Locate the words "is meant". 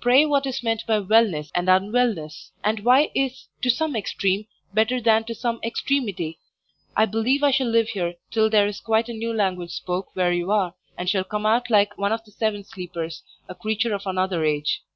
0.46-0.84